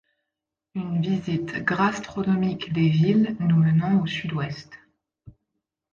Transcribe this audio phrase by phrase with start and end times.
[0.73, 4.71] Une visite grastronomique des villes nous menant au sud-ouest.